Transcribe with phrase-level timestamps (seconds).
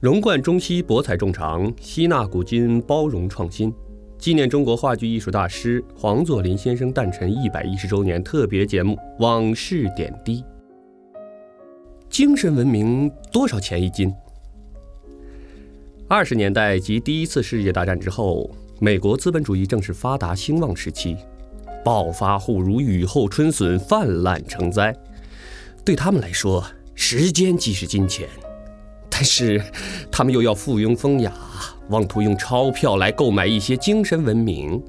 [0.00, 3.74] 融贯中西，博采众长，吸纳古今，包容创新。
[4.16, 10.40] 纪念中国话剧艺术大师黄佐临先生诞辰一百一十周年特别节目《往事点滴》。
[12.08, 14.14] 精神文明多少钱一斤？
[16.06, 21.16] 二十年代及第一次世界大战之后，美国资本主义正是发达兴旺时期，
[21.84, 24.94] 暴发户如雨后春笋，泛滥成灾。
[25.84, 28.28] 对他们来说，时间即是金钱。
[29.20, 29.60] 但是，
[30.12, 31.32] 他们又要附庸风雅，
[31.88, 34.80] 妄图用钞票来购买一些精神文明。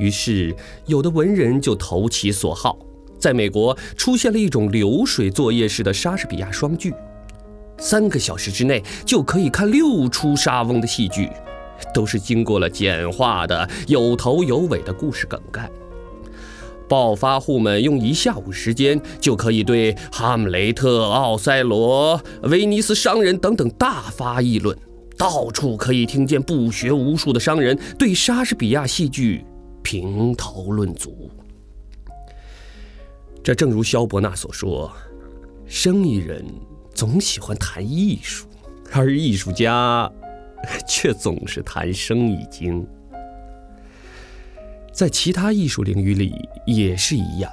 [0.00, 0.52] 于是，
[0.86, 2.76] 有的文人就投其所好，
[3.20, 6.92] 在美国出现了一种流水作业式的莎士比亚双剧，
[7.78, 11.30] 三个小时之内就可以看六出莎翁的戏剧，
[11.94, 15.70] 都是经过了简化的有头有尾的故事梗概。
[16.88, 22.18] 暴发户们用一下午时间就可以对《哈姆雷特》《奥赛罗》
[22.48, 24.76] 《威尼斯商人》等等大发议论，
[25.16, 29.44] 到处可以听见不学无术的商人对莎士比亚戏剧
[29.82, 31.30] 评头论足。
[33.42, 34.92] 这正如萧伯纳所说
[35.66, 36.44] ：“生意人
[36.94, 38.46] 总喜欢谈艺术，
[38.92, 40.10] 而艺术家
[40.88, 42.86] 却总是谈生意经。”
[44.96, 46.34] 在其他艺术领域里
[46.66, 47.52] 也是一样，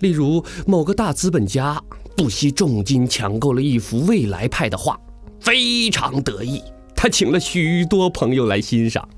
[0.00, 1.80] 例如某个大资本家
[2.16, 4.98] 不惜重金抢购了一幅未来派的画，
[5.38, 6.60] 非常得意，
[6.96, 9.08] 他请了许多朋友来欣赏。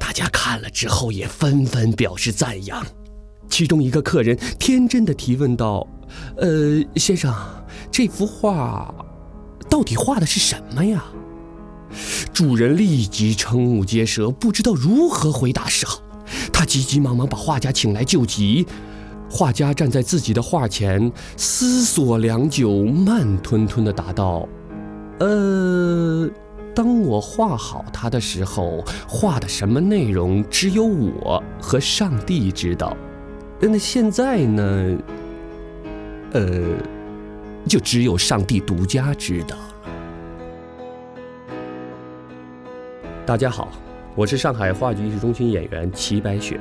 [0.00, 2.84] 大家看了之后也纷纷表示赞扬。
[3.48, 5.86] 其中一个客人天真的提问道
[6.38, 7.32] ：“呃，先生，
[7.92, 8.92] 这幅画
[9.68, 11.04] 到底画的是什么呀？”
[12.40, 16.00] 主人立即瞠目结舌，不知道如何回答是好。
[16.50, 18.66] 他急急忙忙把画家请来救急。
[19.30, 24.48] 画家站在自己的画前，思索良久，慢吞吞地答道
[25.20, 26.26] ：“呃，
[26.74, 32.96] 当我画好它的时候，画的什么内容，只有我和上帝知道。
[33.60, 34.98] 那现在呢？
[36.32, 36.62] 呃，
[37.68, 39.58] 就只有上帝独家知道。”
[43.30, 43.68] 大家好，
[44.16, 46.60] 我是上海话剧艺术中心演员齐白雪。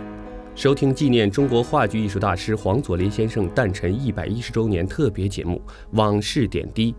[0.53, 5.59] 收听纪念中国话剧艺术大师黄佐临先生诞辰一百一十周年特别节目
[5.93, 6.93] 《往事点滴》。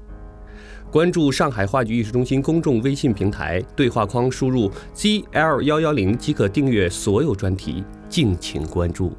[0.90, 9.12] 关注上海话剧艺术中心公众微信平台，对话框输入 zl 幺幺零即可订阅所有专题，敬请关注。